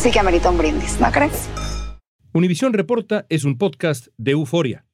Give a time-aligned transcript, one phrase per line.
[0.00, 1.48] sí que amerita un brindis, ¿no crees?
[2.32, 4.86] Univisión Reporta es un podcast de euforia.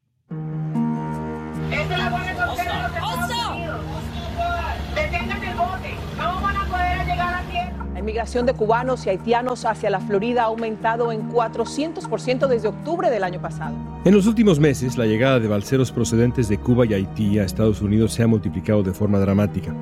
[7.93, 13.09] La inmigración de cubanos y haitianos hacia la Florida ha aumentado en 400% desde octubre
[13.09, 13.77] del año pasado.
[14.05, 17.81] En los últimos meses, la llegada de balseros procedentes de Cuba y Haití a Estados
[17.81, 19.73] Unidos se ha multiplicado de forma dramática.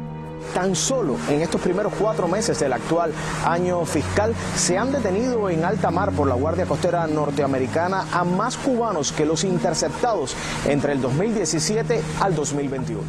[0.53, 3.13] Tan solo en estos primeros cuatro meses del actual
[3.45, 8.57] año fiscal se han detenido en alta mar por la Guardia Costera norteamericana a más
[8.57, 10.37] cubanos que los interceptados
[10.69, 13.03] entre el 2017 al 2021.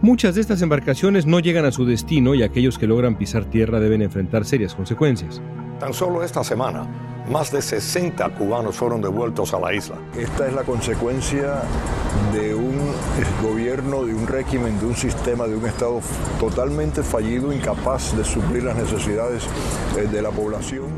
[0.00, 3.80] Muchas de estas embarcaciones no llegan a su destino y aquellos que logran pisar tierra
[3.80, 5.42] deben enfrentar serias consecuencias.
[5.80, 6.86] Tan solo esta semana,
[7.28, 9.96] más de 60 cubanos fueron devueltos a la isla.
[10.16, 11.62] Esta es la consecuencia
[12.32, 12.78] de un
[13.42, 16.00] gobierno, de un régimen, de un sistema, de un Estado
[16.40, 19.44] totalmente fallido, incapaz de suplir las necesidades
[19.96, 20.97] eh, de la población.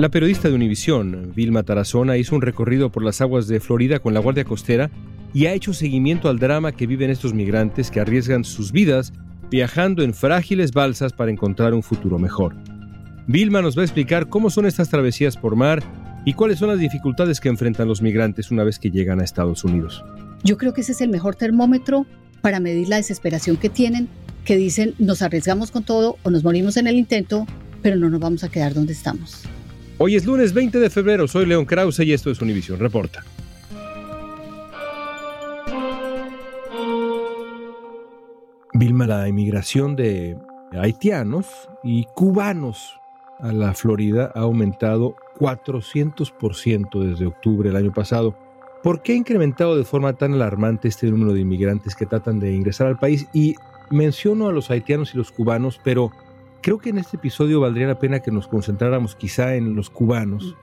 [0.00, 4.14] La periodista de Univisión, Vilma Tarazona, hizo un recorrido por las aguas de Florida con
[4.14, 4.90] la Guardia Costera
[5.34, 9.12] y ha hecho seguimiento al drama que viven estos migrantes que arriesgan sus vidas
[9.50, 12.56] viajando en frágiles balsas para encontrar un futuro mejor.
[13.26, 15.82] Vilma nos va a explicar cómo son estas travesías por mar
[16.24, 19.64] y cuáles son las dificultades que enfrentan los migrantes una vez que llegan a Estados
[19.64, 20.02] Unidos.
[20.42, 22.06] Yo creo que ese es el mejor termómetro
[22.40, 24.08] para medir la desesperación que tienen,
[24.46, 27.46] que dicen nos arriesgamos con todo o nos morimos en el intento,
[27.82, 29.44] pero no nos vamos a quedar donde estamos.
[30.02, 33.22] Hoy es lunes 20 de febrero, soy León Krause y esto es Univisión Reporta.
[38.72, 40.38] Vilma, la inmigración de
[40.72, 41.46] haitianos
[41.84, 42.98] y cubanos
[43.40, 48.34] a la Florida ha aumentado 400% desde octubre del año pasado.
[48.82, 52.54] ¿Por qué ha incrementado de forma tan alarmante este número de inmigrantes que tratan de
[52.54, 53.28] ingresar al país?
[53.34, 53.54] Y
[53.90, 56.10] menciono a los haitianos y los cubanos, pero
[56.62, 60.56] Creo que en este episodio valdría la pena que nos concentráramos quizá en los cubanos,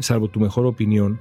[0.00, 1.20] salvo tu mejor opinión,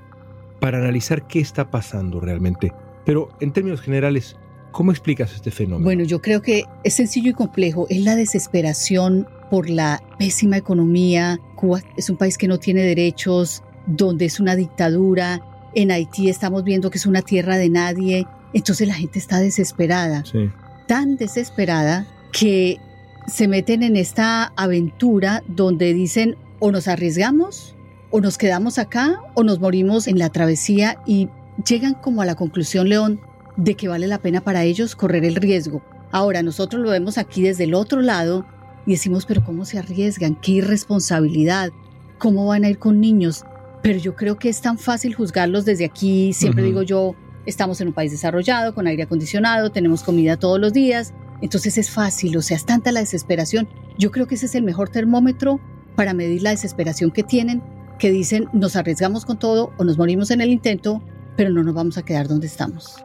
[0.61, 2.71] para analizar qué está pasando realmente.
[3.03, 4.37] Pero en términos generales,
[4.71, 5.83] ¿cómo explicas este fenómeno?
[5.83, 7.87] Bueno, yo creo que es sencillo y complejo.
[7.89, 11.39] Es la desesperación por la pésima economía.
[11.55, 15.41] Cuba es un país que no tiene derechos, donde es una dictadura.
[15.75, 18.27] En Haití estamos viendo que es una tierra de nadie.
[18.53, 20.23] Entonces la gente está desesperada.
[20.23, 20.49] Sí.
[20.87, 22.77] Tan desesperada que
[23.27, 27.75] se meten en esta aventura donde dicen o nos arriesgamos
[28.09, 31.29] o nos quedamos acá o nos morimos en la travesía y
[31.65, 33.19] llegan como a la conclusión, León,
[33.57, 35.81] de que vale la pena para ellos correr el riesgo.
[36.11, 38.45] Ahora nosotros lo vemos aquí desde el otro lado
[38.85, 40.35] y decimos, pero ¿cómo se arriesgan?
[40.35, 41.71] ¿Qué irresponsabilidad?
[42.17, 43.45] ¿Cómo van a ir con niños?
[43.81, 46.33] Pero yo creo que es tan fácil juzgarlos desde aquí.
[46.33, 47.15] Siempre digo yo,
[47.45, 51.89] estamos en un país desarrollado, con aire acondicionado, tenemos comida todos los días, entonces es
[51.89, 53.67] fácil, o sea, es tanta la desesperación.
[53.97, 55.59] Yo creo que ese es el mejor termómetro
[55.95, 57.61] para medir la desesperación que tienen,
[57.99, 61.03] que dicen nos arriesgamos con todo o nos morimos en el intento,
[61.35, 63.03] pero no nos vamos a quedar donde estamos.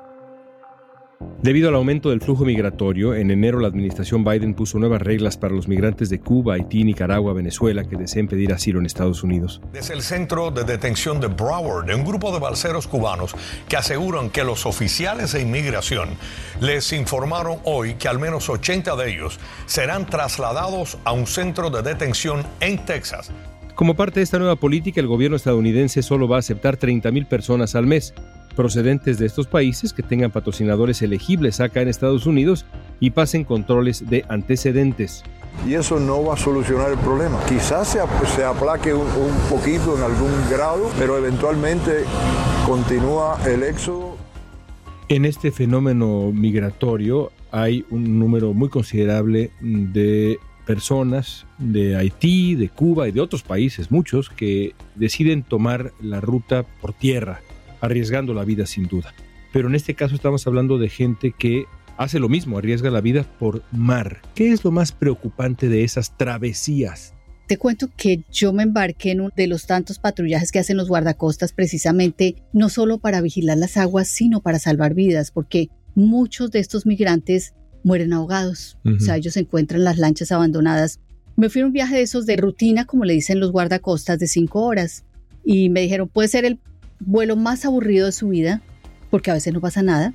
[1.42, 5.54] Debido al aumento del flujo migratorio, en enero la administración Biden puso nuevas reglas para
[5.54, 9.60] los migrantes de Cuba, Haití, Nicaragua, Venezuela que deseen pedir asilo en Estados Unidos.
[9.72, 13.34] Desde el centro de detención de Broward, un grupo de balseros cubanos
[13.68, 16.08] que aseguran que los oficiales de inmigración
[16.60, 21.82] les informaron hoy que al menos 80 de ellos serán trasladados a un centro de
[21.82, 23.30] detención en Texas.
[23.76, 27.74] Como parte de esta nueva política, el gobierno estadounidense solo va a aceptar 30.000 personas
[27.74, 28.14] al mes
[28.56, 32.66] procedentes de estos países que tengan patrocinadores elegibles acá en Estados Unidos
[32.98, 35.22] y pasen controles de antecedentes.
[35.64, 37.38] Y eso no va a solucionar el problema.
[37.48, 38.00] Quizás se,
[38.34, 42.04] se aplaque un, un poquito en algún grado, pero eventualmente
[42.66, 44.16] continúa el éxodo.
[45.08, 53.08] En este fenómeno migratorio hay un número muy considerable de personas de Haití, de Cuba
[53.08, 57.40] y de otros países, muchos, que deciden tomar la ruta por tierra,
[57.86, 59.14] arriesgando la vida sin duda.
[59.52, 61.64] Pero en este caso estamos hablando de gente que
[61.96, 64.20] hace lo mismo, arriesga la vida por mar.
[64.34, 67.14] ¿Qué es lo más preocupante de esas travesías?
[67.46, 70.88] Te cuento que yo me embarqué en uno de los tantos patrullajes que hacen los
[70.88, 76.58] guardacostas precisamente no solo para vigilar las aguas, sino para salvar vidas, porque muchos de
[76.58, 77.54] estos migrantes
[77.84, 78.78] mueren ahogados.
[78.84, 80.98] O sea, ellos encuentran las lanchas abandonadas.
[81.36, 84.26] Me fui a un viaje de esos de rutina, como le dicen los guardacostas, de
[84.26, 85.04] cinco horas.
[85.44, 86.58] Y me dijeron, puede ser el
[87.00, 88.62] vuelo más aburrido de su vida,
[89.10, 90.14] porque a veces no pasa nada,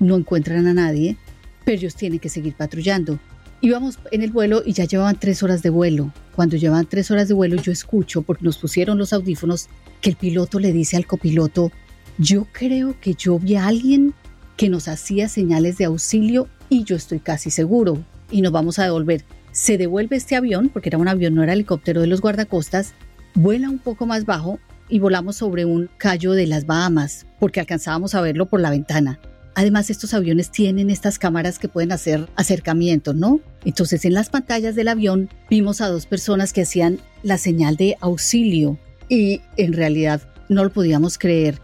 [0.00, 1.16] no encuentran a nadie,
[1.64, 3.18] pero ellos tienen que seguir patrullando.
[3.60, 6.12] Íbamos en el vuelo y ya llevaban tres horas de vuelo.
[6.36, 9.68] Cuando llevan tres horas de vuelo yo escucho, porque nos pusieron los audífonos,
[10.00, 11.72] que el piloto le dice al copiloto,
[12.18, 14.14] yo creo que yo vi a alguien
[14.56, 17.98] que nos hacía señales de auxilio y yo estoy casi seguro
[18.30, 19.24] y nos vamos a devolver.
[19.50, 22.92] Se devuelve este avión, porque era un avión, no era helicóptero de los guardacostas,
[23.34, 28.14] vuela un poco más bajo y volamos sobre un callo de las Bahamas, porque alcanzábamos
[28.14, 29.18] a verlo por la ventana.
[29.54, 33.40] Además, estos aviones tienen estas cámaras que pueden hacer acercamiento, ¿no?
[33.64, 37.96] Entonces, en las pantallas del avión vimos a dos personas que hacían la señal de
[38.00, 41.60] auxilio y en realidad no lo podíamos creer.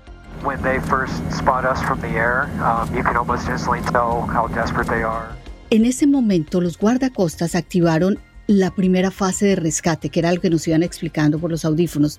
[5.70, 10.50] En ese momento, los guardacostas activaron la primera fase de rescate, que era lo que
[10.50, 12.18] nos iban explicando por los audífonos.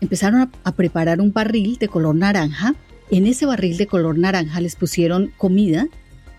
[0.00, 2.74] Empezaron a preparar un barril de color naranja
[3.10, 5.86] en ese barril de color naranja les pusieron comida,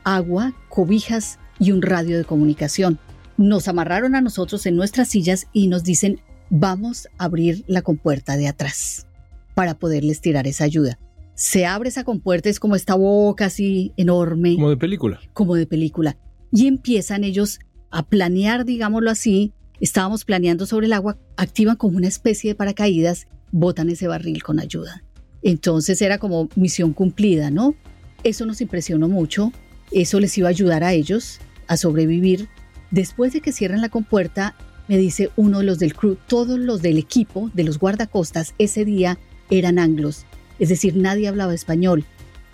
[0.03, 2.99] agua, cobijas y un radio de comunicación.
[3.37, 6.19] Nos amarraron a nosotros en nuestras sillas y nos dicen,
[6.49, 9.07] vamos a abrir la compuerta de atrás
[9.53, 10.99] para poderles tirar esa ayuda.
[11.35, 14.55] Se abre esa compuerta, es como esta boca así enorme.
[14.55, 15.19] Como de película.
[15.33, 16.17] Como de película.
[16.51, 17.59] Y empiezan ellos
[17.91, 19.53] a planear, digámoslo así.
[19.79, 24.59] Estábamos planeando sobre el agua, activan como una especie de paracaídas, botan ese barril con
[24.59, 25.03] ayuda.
[25.41, 27.75] Entonces era como misión cumplida, ¿no?
[28.23, 29.51] Eso nos impresionó mucho,
[29.91, 32.47] eso les iba a ayudar a ellos a sobrevivir.
[32.91, 34.55] Después de que cierran la compuerta,
[34.87, 38.85] me dice uno de los del crew, todos los del equipo de los guardacostas ese
[38.85, 39.17] día
[39.49, 40.25] eran anglos,
[40.59, 42.05] es decir, nadie hablaba español.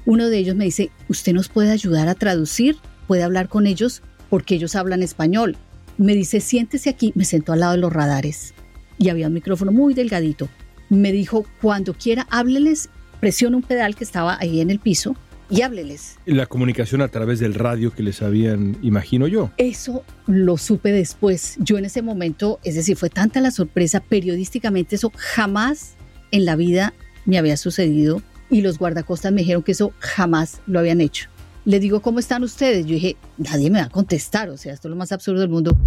[0.05, 2.75] Uno de ellos me dice, ¿usted nos puede ayudar a traducir?
[3.07, 4.01] ¿Puede hablar con ellos?
[4.29, 5.55] Porque ellos hablan español.
[5.97, 8.53] Me dice, siéntese aquí, me sentó al lado de los radares.
[8.97, 10.49] Y había un micrófono muy delgadito
[10.93, 15.15] me dijo, cuando quiera, hábleles, presiona un pedal que estaba ahí en el piso
[15.49, 16.17] y hábleles.
[16.25, 19.51] La comunicación a través del radio que les habían, imagino yo.
[19.57, 21.55] Eso lo supe después.
[21.59, 25.95] Yo en ese momento, es decir, fue tanta la sorpresa, periodísticamente eso jamás
[26.31, 26.93] en la vida
[27.25, 31.29] me había sucedido y los guardacostas me dijeron que eso jamás lo habían hecho.
[31.65, 32.85] Le digo, ¿cómo están ustedes?
[32.85, 35.49] Yo dije, nadie me va a contestar, o sea, esto es lo más absurdo del
[35.49, 35.77] mundo.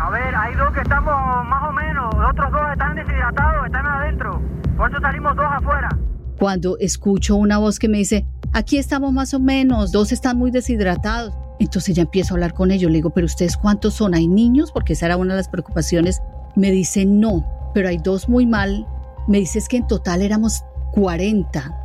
[0.00, 1.12] A ver, hay dos que estamos
[1.46, 4.40] más o menos, otros dos están deshidratados, están adentro.
[4.74, 5.90] Por eso salimos dos afuera.
[6.38, 10.50] Cuando escucho una voz que me dice, aquí estamos más o menos, dos están muy
[10.50, 11.34] deshidratados.
[11.58, 12.90] Entonces ya empiezo a hablar con ellos.
[12.90, 14.14] Le digo, pero ustedes cuántos son?
[14.14, 14.72] ¿Hay niños?
[14.72, 16.22] Porque esa era una de las preocupaciones.
[16.56, 17.44] Me dice, no,
[17.74, 18.86] pero hay dos muy mal.
[19.28, 21.76] Me dice, es que en total éramos 40.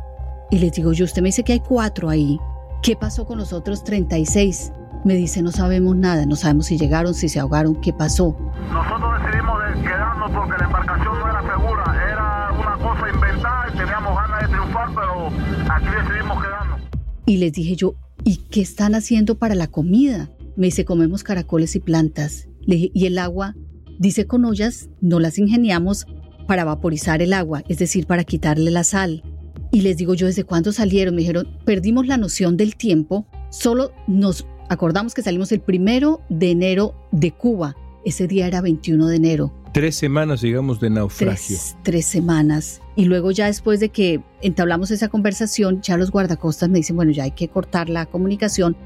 [0.50, 2.40] Y les digo, yo, usted me dice que hay cuatro ahí.
[2.82, 4.72] ¿Qué pasó con los otros 36?
[5.06, 8.36] Me dice, no sabemos nada, no sabemos si llegaron, si se ahogaron, qué pasó.
[8.72, 14.16] Nosotros decidimos quedarnos porque la embarcación no era segura, era una cosa inventada y teníamos
[14.16, 16.80] ganas de triunfar, pero aquí decidimos quedarnos.
[17.24, 17.94] Y les dije yo,
[18.24, 20.28] ¿y qué están haciendo para la comida?
[20.56, 22.48] Me dice, comemos caracoles y plantas.
[22.62, 23.54] Le dije, ¿y el agua?
[24.00, 26.08] Dice, con ollas no las ingeniamos
[26.48, 29.22] para vaporizar el agua, es decir, para quitarle la sal.
[29.70, 31.14] Y les digo yo, ¿desde cuándo salieron?
[31.14, 36.50] Me dijeron, perdimos la noción del tiempo, solo nos Acordamos que salimos el primero de
[36.50, 37.76] enero de Cuba.
[38.04, 39.52] Ese día era 21 de enero.
[39.72, 41.56] Tres semanas, digamos, de naufragio.
[41.82, 42.80] Tres, semanas.
[42.96, 47.12] Y luego ya después de que entablamos esa conversación, ya los guardacostas me dicen, bueno,
[47.12, 48.76] ya hay que cortar la comunicación.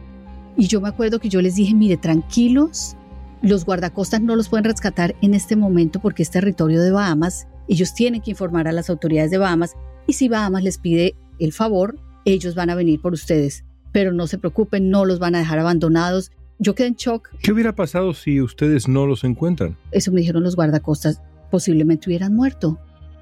[0.57, 2.97] Y yo me acuerdo que yo les dije, mire, tranquilos,
[3.41, 7.47] los guardacostas no los pueden rescatar en este momento porque es territorio de Bahamas.
[7.69, 11.53] Ellos tienen que informar a las autoridades de Bahamas y si Bahamas les pide el
[11.53, 11.97] favor,
[12.27, 15.59] ellos van a venir por ustedes pero no se preocupen, no los van a dejar
[15.59, 16.33] abandonados.
[16.59, 17.31] Yo quedé en shock.
[17.43, 19.77] ¿Qué hubiera pasado si ustedes no los encuentran?
[19.91, 22.79] Eso me dijeron los guardacostas, posiblemente hubieran muerto.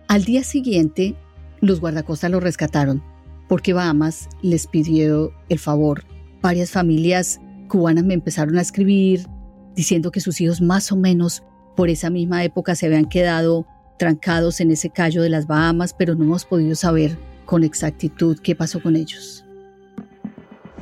[0.08, 1.14] Al día siguiente,
[1.60, 3.02] los guardacostas los rescataron
[3.48, 6.04] porque Bahamas les pidió el favor.
[6.42, 9.26] Varias familias cubanas me empezaron a escribir
[9.74, 11.42] diciendo que sus hijos más o menos
[11.76, 13.66] por esa misma época se habían quedado
[13.98, 18.54] trancados en ese callo de las Bahamas, pero no hemos podido saber con exactitud qué
[18.54, 19.44] pasó con ellos.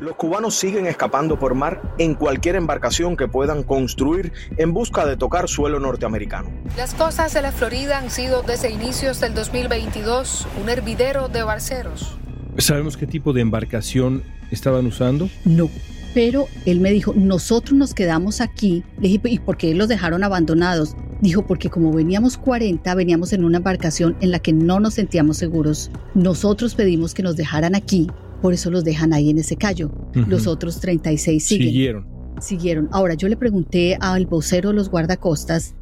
[0.00, 5.16] Los cubanos siguen escapando por mar en cualquier embarcación que puedan construir en busca de
[5.16, 6.50] tocar suelo norteamericano.
[6.76, 12.18] Las costas de la Florida han sido desde inicios del 2022 un hervidero de balseros.
[12.58, 15.30] ¿Sabemos qué tipo de embarcación estaban usando?
[15.46, 15.70] No,
[16.12, 18.84] pero él me dijo, nosotros nos quedamos aquí.
[18.98, 20.94] Le dije, ¿y por qué los dejaron abandonados?
[21.22, 25.38] Dijo, porque como veníamos 40, veníamos en una embarcación en la que no nos sentíamos
[25.38, 25.90] seguros.
[26.14, 28.08] Nosotros pedimos que nos dejaran aquí,
[28.40, 29.90] por eso los dejan ahí en ese callo.
[30.12, 31.68] Los otros 36 siguen.
[31.68, 32.06] Siguieron.
[32.40, 32.88] Siguieron.
[32.92, 35.74] Ahora, yo le pregunté al vocero de los guardacostas,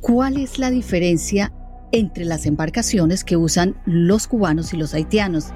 [0.00, 1.52] ¿cuál es la diferencia
[1.92, 5.46] entre las embarcaciones que usan los cubanos y los haitianos?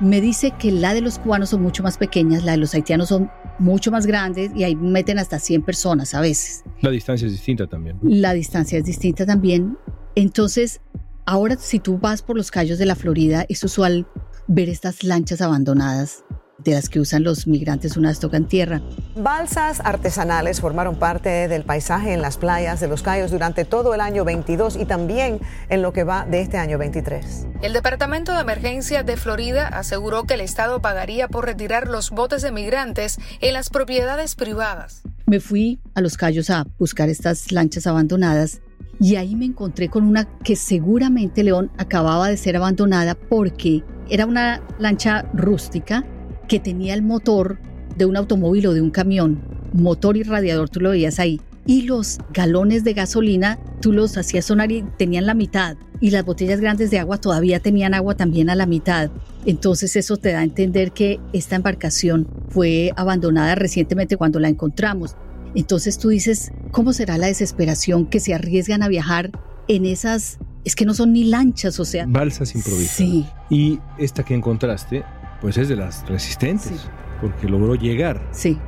[0.00, 3.08] Me dice que la de los cubanos son mucho más pequeñas, la de los haitianos
[3.08, 6.64] son mucho más grandes y ahí meten hasta 100 personas a veces.
[6.80, 7.98] La distancia es distinta también.
[8.02, 9.78] La distancia es distinta también.
[10.16, 10.80] Entonces,
[11.26, 14.06] ahora si tú vas por los callos de la Florida, es usual
[14.46, 16.24] ver estas lanchas abandonadas
[16.58, 18.80] de las que usan los migrantes una vez tocan tierra.
[19.16, 24.00] Balsas artesanales formaron parte del paisaje en las playas de los Cayos durante todo el
[24.00, 27.46] año 22 y también en lo que va de este año 23.
[27.62, 32.42] El Departamento de Emergencia de Florida aseguró que el Estado pagaría por retirar los botes
[32.42, 35.02] de migrantes en las propiedades privadas.
[35.26, 38.60] Me fui a los Cayos a buscar estas lanchas abandonadas
[39.00, 44.26] y ahí me encontré con una que seguramente León acababa de ser abandonada porque era
[44.26, 46.04] una lancha rústica
[46.48, 47.58] que tenía el motor
[47.96, 49.40] de un automóvil o de un camión,
[49.72, 51.40] motor y radiador, tú lo veías ahí.
[51.66, 55.76] Y los galones de gasolina, tú los hacías sonar y tenían la mitad.
[56.00, 59.10] Y las botellas grandes de agua todavía tenían agua también a la mitad.
[59.46, 65.16] Entonces eso te da a entender que esta embarcación fue abandonada recientemente cuando la encontramos.
[65.54, 69.30] Entonces tú dices, ¿cómo será la desesperación que se arriesgan a viajar
[69.68, 70.38] en esas...
[70.64, 72.06] Es que no son ni lanchas, o sea...
[72.08, 72.96] Balsas improvisadas.
[72.96, 73.26] Sí.
[73.50, 75.04] Y esta que encontraste,
[75.40, 76.88] pues es de las resistentes, Sí.
[77.20, 78.26] porque logró llegar.
[78.32, 78.58] Sí.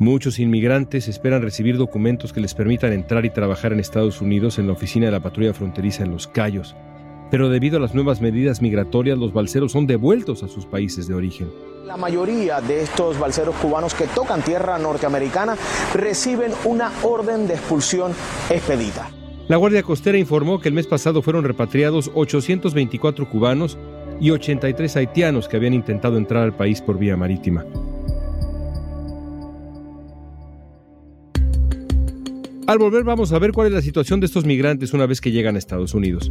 [0.00, 4.66] Muchos inmigrantes esperan recibir documentos que les permitan entrar y trabajar en Estados Unidos en
[4.66, 6.74] la oficina de la patrulla fronteriza en Los Cayos.
[7.34, 11.14] Pero debido a las nuevas medidas migratorias, los balseros son devueltos a sus países de
[11.14, 11.50] origen.
[11.84, 15.56] La mayoría de estos balseros cubanos que tocan tierra norteamericana
[15.94, 18.12] reciben una orden de expulsión
[18.48, 19.10] expedita.
[19.48, 23.78] La Guardia Costera informó que el mes pasado fueron repatriados 824 cubanos
[24.20, 27.64] y 83 haitianos que habían intentado entrar al país por vía marítima.
[32.68, 35.32] Al volver vamos a ver cuál es la situación de estos migrantes una vez que
[35.32, 36.30] llegan a Estados Unidos.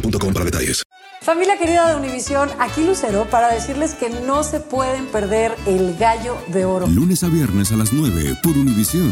[0.00, 0.82] boostmobile.com para detalles.
[1.22, 6.36] Familia querida de Univisión, aquí Lucero para decirles que no se pueden perder el gallo
[6.48, 6.86] de oro.
[6.86, 9.10] Lunes a viernes a las 9 por Univisión.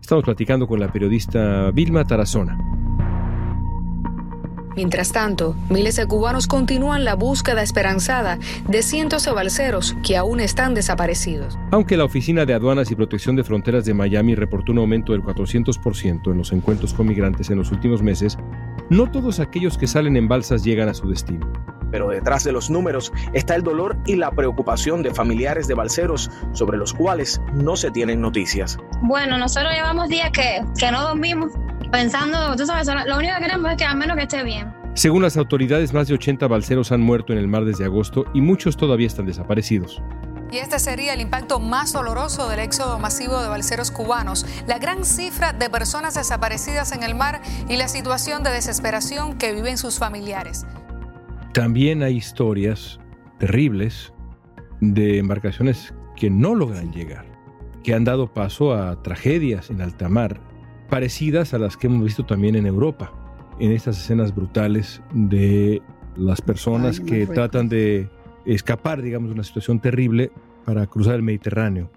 [0.00, 2.56] Estamos platicando con la periodista Vilma Tarazona.
[4.76, 10.38] Mientras tanto, miles de cubanos continúan la búsqueda esperanzada de cientos de balseros que aún
[10.38, 11.58] están desaparecidos.
[11.70, 15.22] Aunque la Oficina de Aduanas y Protección de Fronteras de Miami reportó un aumento del
[15.22, 18.36] 400% en los encuentros con migrantes en los últimos meses,
[18.90, 21.50] no todos aquellos que salen en balsas llegan a su destino.
[21.90, 26.30] Pero detrás de los números está el dolor y la preocupación de familiares de balseros
[26.52, 28.76] sobre los cuales no se tienen noticias.
[29.00, 31.52] Bueno, nosotros llevamos días que, que no dormimos
[31.90, 34.72] pensando, tú sabes, lo único que queremos es que al menos que esté bien.
[34.94, 38.40] Según las autoridades, más de 80 balseros han muerto en el mar desde agosto y
[38.40, 40.00] muchos todavía están desaparecidos.
[40.50, 45.04] Y este sería el impacto más doloroso del éxodo masivo de balseros cubanos, la gran
[45.04, 49.98] cifra de personas desaparecidas en el mar y la situación de desesperación que viven sus
[49.98, 50.64] familiares.
[51.52, 53.00] También hay historias
[53.38, 54.12] terribles
[54.80, 57.26] de embarcaciones que no logran llegar,
[57.82, 60.40] que han dado paso a tragedias en alta mar,
[60.88, 63.12] parecidas a las que hemos visto también en Europa,
[63.58, 65.82] en estas escenas brutales de
[66.16, 68.08] las personas Ay, que tratan de
[68.44, 70.30] escapar, digamos, de una situación terrible
[70.64, 71.90] para cruzar el Mediterráneo.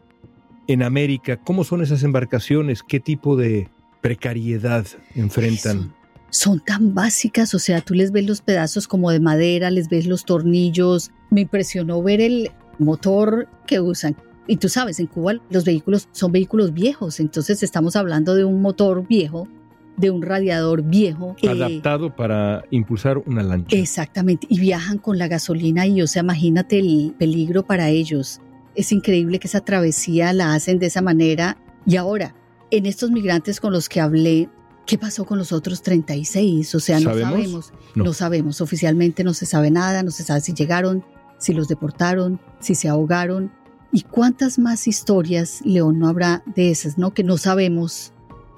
[0.68, 2.84] En América, ¿cómo son esas embarcaciones?
[2.84, 3.70] ¿Qué tipo de
[4.02, 5.94] precariedad enfrentan?
[6.30, 10.06] Son tan básicas, o sea, tú les ves los pedazos como de madera, les ves
[10.06, 11.12] los tornillos.
[11.32, 14.16] Me impresionó ver el motor que usan.
[14.50, 18.62] Y tú sabes, en Cuba los vehículos son vehículos viejos, entonces estamos hablando de un
[18.64, 19.48] motor viejo,
[19.96, 21.36] de un radiador viejo.
[21.42, 23.78] eh, Adaptado para impulsar una lancha.
[23.78, 28.42] Exactamente, y viajan con la gasolina y, o sea, imagínate el peligro para ellos.
[28.74, 31.58] Es increíble que esa travesía la hacen de esa manera.
[31.86, 32.34] Y ahora,
[32.72, 34.50] en estos migrantes con los que hablé,
[34.88, 36.74] ¿qué pasó con los otros 36?
[36.74, 37.30] O sea, no ¿Sabemos?
[37.32, 37.74] sabemos.
[37.94, 38.04] No.
[38.06, 41.04] no sabemos, oficialmente no se sabe nada, no se sabe si llegaron,
[41.38, 43.52] si los deportaron, si se ahogaron.
[43.92, 47.14] ¿Y cuántas más historias, León, no habrá de esas, no?
[47.14, 48.14] Que no sabemos.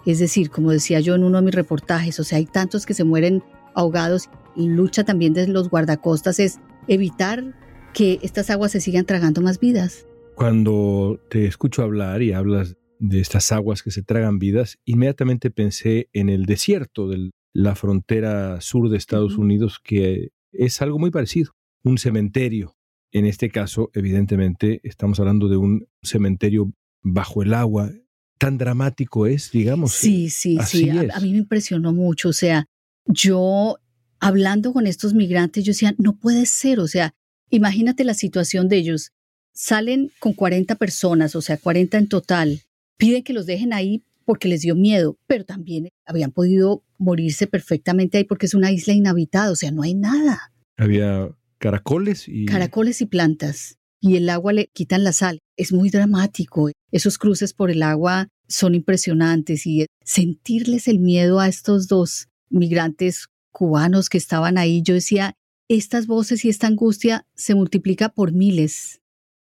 [0.06, 2.94] Es decir, como decía yo en uno de mis reportajes, o sea, hay tantos que
[2.94, 4.30] se mueren ahogados.
[4.56, 7.56] Y lucha también de los guardacostas es evitar
[7.94, 10.06] que estas aguas se sigan tragando más vidas.
[10.36, 16.10] Cuando te escucho hablar y hablas de estas aguas que se tragan vidas, inmediatamente pensé
[16.14, 21.54] en el desierto de la frontera sur de Estados Unidos, que es algo muy parecido,
[21.84, 22.76] un cementerio.
[23.12, 27.92] En este caso, evidentemente, estamos hablando de un cementerio bajo el agua.
[28.38, 29.92] Tan dramático es, digamos.
[29.94, 30.90] Sí, sí, Así sí.
[30.90, 32.30] A, a mí me impresionó mucho.
[32.30, 32.66] O sea,
[33.06, 33.78] yo
[34.20, 36.80] hablando con estos migrantes, yo decía, no puede ser.
[36.80, 37.14] O sea,
[37.50, 39.12] imagínate la situación de ellos.
[39.54, 42.62] Salen con 40 personas, o sea, 40 en total.
[42.98, 48.18] Piden que los dejen ahí porque les dio miedo, pero también habían podido morirse perfectamente
[48.18, 50.54] ahí porque es una isla inhabitada, o sea, no hay nada.
[50.78, 51.30] Había
[51.62, 53.78] caracoles y Caracoles y plantas.
[54.02, 55.40] Y el agua le quitan la sal.
[55.56, 56.72] Es muy dramático.
[56.92, 63.28] Esos cruces por el agua son impresionantes y sentirles el miedo a estos dos migrantes
[63.52, 65.36] cubanos que estaban ahí, yo decía,
[65.70, 69.00] estas voces y esta angustia se multiplica por miles.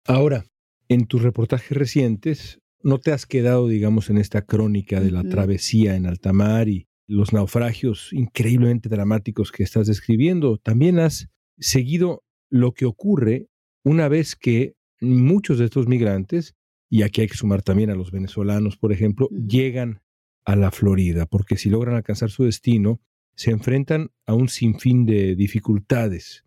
[0.05, 0.45] Ahora,
[0.88, 5.95] en tus reportajes recientes, no te has quedado, digamos, en esta crónica de la travesía
[5.95, 10.59] en alta mar y los naufragios increíblemente dramáticos que estás describiendo.
[10.59, 11.29] También has
[11.61, 13.49] seguido lo que ocurre
[13.85, 16.55] una vez que muchos de estos migrantes,
[16.90, 20.02] y aquí hay que sumar también a los venezolanos, por ejemplo, llegan
[20.45, 23.01] a la Florida, porque si logran alcanzar su destino,
[23.37, 26.44] se enfrentan a un sinfín de dificultades.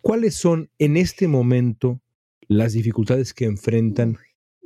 [0.00, 2.00] ¿Cuáles son en este momento
[2.48, 4.16] las dificultades que enfrentan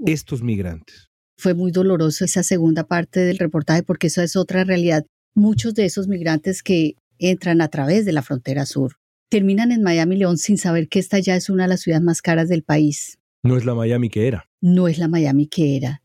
[0.07, 1.11] estos migrantes?
[1.37, 5.05] Fue muy doloroso esa segunda parte del reportaje porque eso es otra realidad.
[5.35, 8.97] Muchos de esos migrantes que entran a través de la frontera sur
[9.29, 12.23] terminan en Miami León sin saber que esta ya es una de las ciudades más
[12.23, 13.19] caras del país.
[13.43, 14.49] No es la Miami que era.
[14.61, 16.03] No es la Miami que era.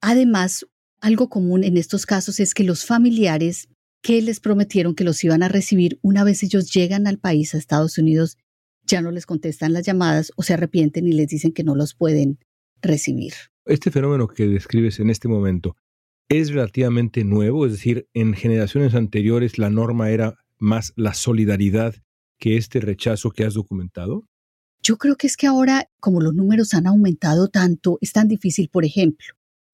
[0.00, 0.66] Además,
[1.00, 3.68] algo común en estos casos es que los familiares
[4.02, 7.58] que les prometieron que los iban a recibir una vez ellos llegan al país, a
[7.58, 8.36] Estados Unidos,
[8.86, 11.94] ya no les contestan las llamadas o se arrepienten y les dicen que no los
[11.94, 12.38] pueden
[12.82, 13.32] recibir.
[13.64, 15.76] Este fenómeno que describes en este momento
[16.28, 21.94] es relativamente nuevo, es decir, en generaciones anteriores la norma era más la solidaridad
[22.44, 24.24] que este rechazo que has documentado.
[24.82, 28.68] Yo creo que es que ahora, como los números han aumentado tanto, es tan difícil,
[28.68, 29.28] por ejemplo,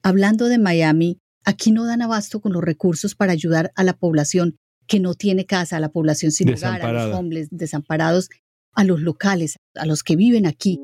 [0.04, 4.56] hablando de Miami, aquí no dan abasto con los recursos para ayudar a la población
[4.87, 8.28] que no tiene casa, a la población sin hogar, a los hombres desamparados,
[8.76, 10.78] a los locales, a los que viven aquí.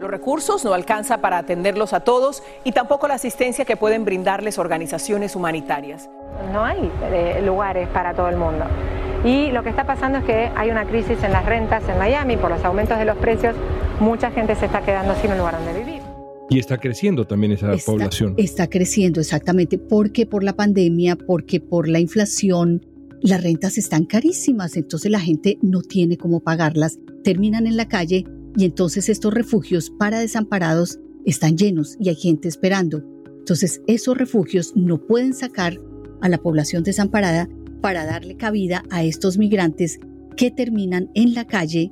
[0.00, 4.58] Los recursos no alcanza para atenderlos a todos y tampoco la asistencia que pueden brindarles
[4.58, 6.10] organizaciones humanitarias.
[6.52, 8.64] No hay eh, lugares para todo el mundo.
[9.24, 12.36] Y lo que está pasando es que hay una crisis en las rentas en Miami
[12.36, 13.54] por los aumentos de los precios.
[14.00, 16.02] Mucha gente se está quedando sin un lugar donde vivir.
[16.50, 18.34] Y está creciendo también esa Está- población.
[18.36, 22.84] Está creciendo exactamente porque por la pandemia, porque por la inflación,
[23.22, 28.24] las rentas están carísimas, entonces la gente no tiene cómo pagarlas, terminan en la calle
[28.54, 33.02] y entonces estos refugios para desamparados están llenos y hay gente esperando.
[33.38, 35.78] Entonces esos refugios no pueden sacar
[36.20, 37.48] a la población desamparada
[37.84, 40.00] para darle cabida a estos migrantes
[40.38, 41.90] que terminan en la calle,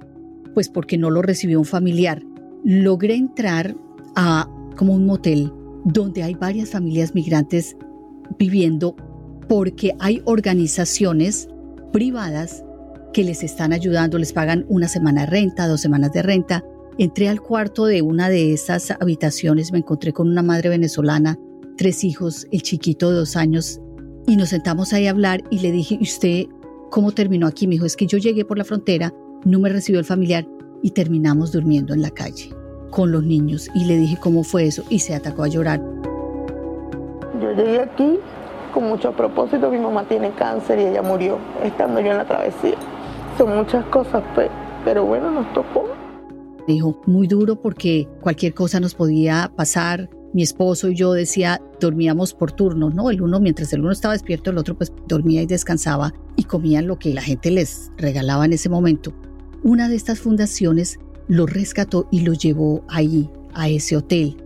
[0.54, 2.22] pues porque no lo recibió un familiar.
[2.64, 3.76] Logré entrar
[4.16, 5.52] a como un motel
[5.84, 7.76] donde hay varias familias migrantes
[8.38, 8.96] viviendo
[9.50, 11.50] porque hay organizaciones
[11.92, 12.64] privadas
[13.12, 16.64] que les están ayudando, les pagan una semana de renta, dos semanas de renta.
[16.96, 21.38] Entré al cuarto de una de esas habitaciones, me encontré con una madre venezolana,
[21.76, 23.81] tres hijos, el chiquito de dos años,
[24.26, 26.46] y nos sentamos ahí a hablar y le dije, ¿y usted
[26.90, 27.66] cómo terminó aquí?
[27.66, 29.12] Me dijo, es que yo llegué por la frontera,
[29.44, 30.46] no me recibió el familiar
[30.82, 32.50] y terminamos durmiendo en la calle
[32.90, 33.68] con los niños.
[33.74, 35.80] Y le dije cómo fue eso y se atacó a llorar.
[37.40, 38.18] Yo llegué aquí
[38.72, 39.70] con mucho propósito.
[39.70, 42.76] Mi mamá tiene cáncer y ella murió estando yo en la travesía.
[43.38, 44.50] Son muchas cosas, pe-
[44.84, 45.84] pero bueno, nos tocó.
[46.68, 50.08] Dijo, muy duro porque cualquier cosa nos podía pasar.
[50.32, 53.10] Mi esposo y yo decía, dormíamos por turnos, ¿no?
[53.10, 56.86] El uno, mientras el uno estaba despierto, el otro pues dormía y descansaba y comían
[56.86, 59.12] lo que la gente les regalaba en ese momento.
[59.62, 64.36] Una de estas fundaciones lo rescató y lo llevó ahí, a ese hotel.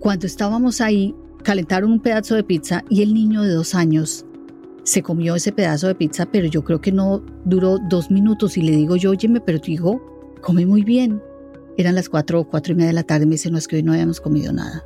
[0.00, 4.24] Cuando estábamos ahí, calentaron un pedazo de pizza y el niño de dos años
[4.84, 8.62] se comió ese pedazo de pizza, pero yo creo que no duró dos minutos y
[8.62, 10.00] le digo yo, óyeme, pero tu hijo
[10.40, 11.22] come muy bien.
[11.76, 13.76] Eran las cuatro o cuatro y media de la tarde, me dice, no es que
[13.76, 14.84] hoy no habíamos comido nada.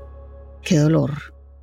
[0.67, 1.13] Qué dolor.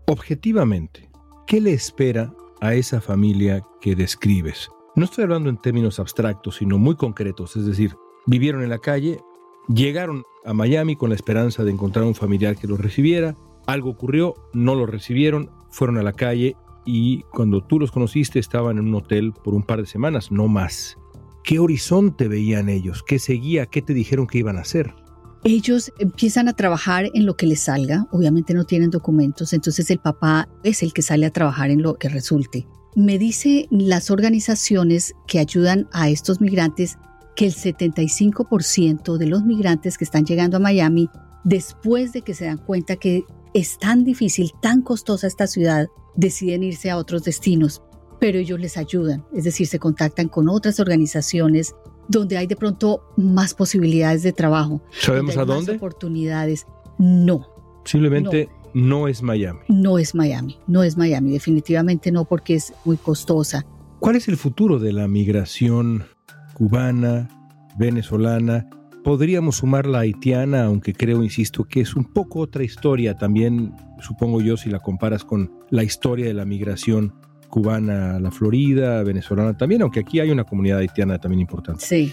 [0.08, 1.10] Objetivamente,
[1.46, 4.70] ¿qué le espera a esa familia que describes?
[4.96, 9.20] No estoy hablando en términos abstractos, sino muy concretos, es decir, vivieron en la calle,
[9.68, 13.36] llegaron a Miami con la esperanza de encontrar un familiar que los recibiera,
[13.68, 18.78] algo ocurrió, no los recibieron, fueron a la calle y cuando tú los conociste estaban
[18.78, 20.98] en un hotel por un par de semanas, no más.
[21.44, 23.04] ¿Qué horizonte veían ellos?
[23.04, 23.66] ¿Qué seguía?
[23.66, 24.96] ¿Qué te dijeron que iban a hacer?
[25.45, 29.99] Ellos empiezan a trabajar en lo que les salga, obviamente no tienen documentos, entonces el
[29.99, 32.65] papá es el que sale a trabajar en lo que resulte.
[32.95, 36.97] Me dice las organizaciones que ayudan a estos migrantes
[37.36, 41.10] que el 75% de los migrantes que están llegando a Miami,
[41.43, 46.63] después de que se dan cuenta que es tan difícil, tan costosa esta ciudad, deciden
[46.63, 47.82] irse a otros destinos,
[48.19, 51.75] pero ellos les ayudan, es decir, se contactan con otras organizaciones
[52.08, 54.82] donde hay de pronto más posibilidades de trabajo.
[54.92, 55.74] ¿Sabemos a dónde?
[55.74, 56.68] Más oportunidades.
[56.98, 57.48] No.
[57.86, 59.00] Simplemente no.
[59.00, 59.60] no es Miami.
[59.68, 63.66] No es Miami, no es Miami, definitivamente no porque es muy costosa.
[64.00, 66.06] ¿Cuál es el futuro de la migración
[66.54, 67.30] cubana,
[67.78, 68.70] venezolana
[69.04, 74.39] Podríamos sumar la haitiana, aunque creo, insisto, que es un poco otra historia también, supongo
[74.39, 77.13] yo, si la comparas con la historia de la migración
[77.54, 81.86] cubana a la Florida, venezolana también, aunque aquí hay una comunidad haitiana también importante.
[81.86, 82.12] Sí.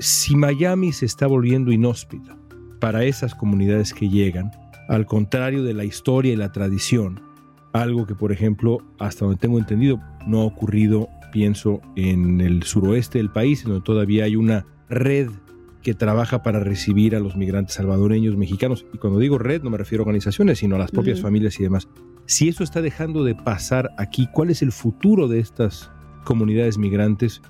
[0.00, 2.36] Si Miami se está volviendo inhóspita
[2.80, 4.50] para esas comunidades que llegan,
[4.88, 7.20] al contrario de la historia y la tradición,
[7.72, 13.18] algo que, por ejemplo, hasta donde tengo entendido, no ha ocurrido, pienso, en el suroeste
[13.18, 15.30] del país, donde todavía hay una red
[15.82, 18.84] que trabaja para recibir a los migrantes salvadoreños, mexicanos.
[18.92, 21.62] Y cuando digo red no me refiero a organizaciones, sino a las propias familias y
[21.62, 21.86] demás.
[22.30, 25.90] Si eso está dejando de pasar aquí, ¿cuál es el futuro de estas
[26.22, 27.42] comunidades migrantes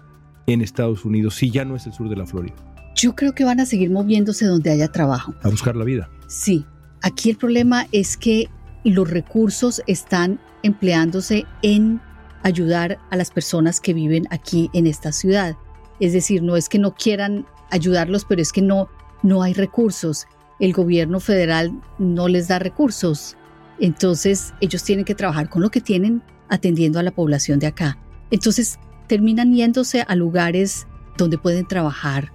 [0.47, 2.55] en Estados Unidos si ya no es el sur de la Florida?
[2.97, 5.35] Yo creo que van a seguir moviéndose donde haya trabajo.
[5.43, 6.09] A buscar la vida.
[6.29, 6.65] Sí.
[7.03, 8.49] Aquí el problema es que
[8.83, 12.01] los recursos están empleándose en
[12.43, 15.59] ayudar a las personas que viven aquí en esta ciudad.
[16.01, 18.89] Es decir, no es que no quieran ayudarlos, pero es que no,
[19.23, 20.27] no hay recursos.
[20.59, 23.37] El gobierno federal no les da recursos.
[23.81, 27.99] Entonces ellos tienen que trabajar con lo que tienen atendiendo a la población de acá.
[28.31, 32.33] Entonces terminan yéndose a lugares donde pueden trabajar.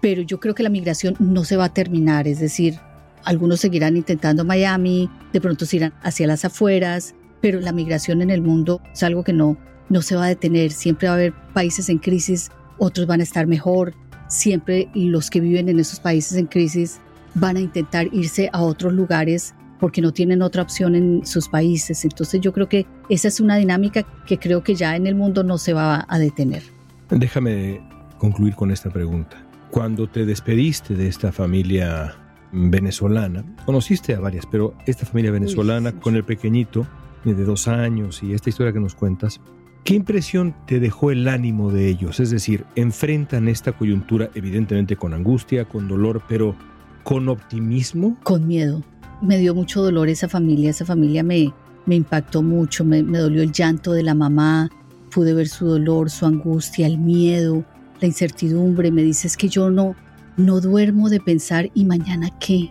[0.00, 2.26] Pero yo creo que la migración no se va a terminar.
[2.26, 2.78] Es decir,
[3.24, 8.30] algunos seguirán intentando Miami, de pronto se irán hacia las afueras, pero la migración en
[8.30, 9.56] el mundo es algo que no,
[9.88, 10.72] no se va a detener.
[10.72, 13.94] Siempre va a haber países en crisis, otros van a estar mejor
[14.28, 17.00] siempre los que viven en esos países en crisis
[17.34, 22.04] van a intentar irse a otros lugares porque no tienen otra opción en sus países.
[22.04, 25.42] Entonces yo creo que esa es una dinámica que creo que ya en el mundo
[25.42, 26.62] no se va a detener.
[27.10, 27.80] Déjame
[28.18, 29.42] concluir con esta pregunta.
[29.70, 32.14] Cuando te despediste de esta familia
[32.52, 36.86] venezolana, conociste a varias, pero esta familia venezolana con el pequeñito
[37.24, 39.40] de dos años y esta historia que nos cuentas,
[39.86, 42.18] ¿Qué impresión te dejó el ánimo de ellos?
[42.18, 46.56] Es decir, enfrentan esta coyuntura evidentemente con angustia, con dolor, pero
[47.04, 48.16] con optimismo.
[48.24, 48.82] Con miedo.
[49.20, 51.52] Me dio mucho dolor esa familia, esa familia me,
[51.86, 54.70] me impactó mucho, me, me dolió el llanto de la mamá,
[55.10, 57.64] pude ver su dolor, su angustia, el miedo,
[58.00, 58.90] la incertidumbre.
[58.90, 59.94] Me dices que yo no,
[60.36, 62.70] no duermo de pensar, ¿y mañana qué?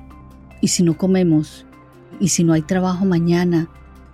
[0.61, 1.65] ¿Y si no comemos?
[2.19, 3.67] ¿Y si no hay trabajo mañana?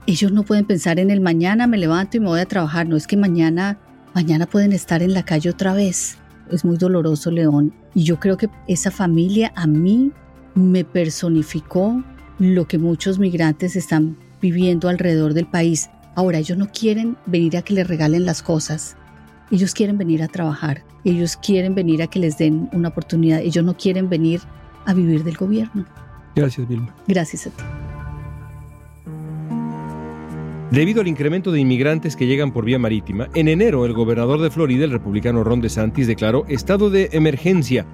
[0.08, 2.96] ellos no pueden pensar en el mañana me levanto y me voy a trabajar, no
[2.96, 3.78] es que mañana,
[4.14, 6.18] mañana pueden estar en la calle otra vez.
[6.50, 7.74] Es muy doloroso, León.
[7.94, 10.12] Y yo creo que esa familia a mí
[10.54, 12.04] me personificó
[12.42, 15.92] lo que muchos migrantes están viviendo alrededor del país.
[16.16, 18.98] Ahora, ellos no quieren venir a que les regalen las cosas.
[19.52, 20.84] Ellos quieren venir a trabajar.
[21.06, 23.42] Ellos quieren venir a que les den una oportunidad.
[23.42, 24.42] Ellos no quieren venir
[24.88, 25.86] a vivir del gobierno.
[26.36, 26.96] Gracias, Vilma.
[27.08, 27.64] Gracias a ti.
[30.72, 34.50] Debido al incremento de inmigrantes que llegan por vía marítima, en enero el gobernador de
[34.50, 37.86] Florida, el republicano Ron DeSantis, declaró estado de emergencia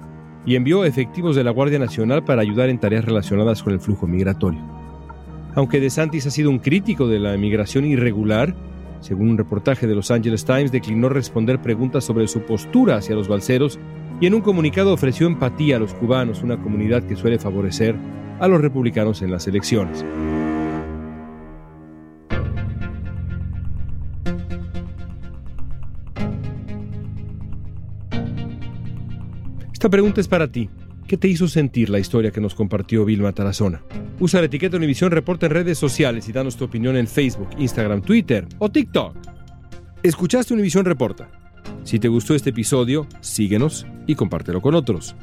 [0.46, 4.06] y envió efectivos de la Guardia Nacional para ayudar en tareas relacionadas con el flujo
[4.06, 4.60] migratorio.
[5.54, 8.54] Aunque DeSantis ha sido un crítico de la emigración irregular,
[9.00, 13.28] según un reportaje de Los Angeles Times, declinó responder preguntas sobre su postura hacia los
[13.28, 13.78] balseros
[14.20, 17.96] y en un comunicado ofreció empatía a los cubanos, una comunidad que suele favorecer
[18.40, 20.04] a los republicanos en las elecciones.
[29.78, 30.68] Esta pregunta es para ti.
[31.06, 33.80] ¿Qué te hizo sentir la historia que nos compartió Vilma Tarazona?
[34.18, 38.02] Usa la etiqueta Univisión Reporta en redes sociales y danos tu opinión en Facebook, Instagram,
[38.02, 39.14] Twitter o TikTok.
[40.02, 41.30] Escuchaste Univisión Reporta.
[41.84, 45.14] Si te gustó este episodio, síguenos y compártelo con otros.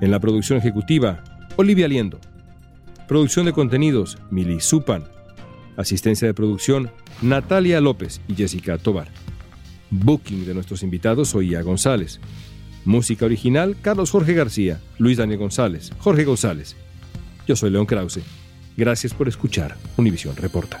[0.00, 1.24] En la producción ejecutiva,
[1.56, 2.20] Olivia Liendo.
[3.08, 5.02] Producción de contenidos, Mili Supan.
[5.76, 9.08] Asistencia de producción, Natalia López y Jessica Tobar.
[9.90, 12.20] Booking de nuestros invitados, Oía González.
[12.84, 16.76] Música original, Carlos Jorge García, Luis Daniel González, Jorge González.
[17.46, 18.20] Yo soy León Krause.
[18.76, 20.80] Gracias por escuchar Univisión Reporta.